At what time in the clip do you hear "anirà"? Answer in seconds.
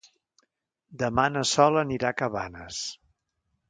1.85-2.13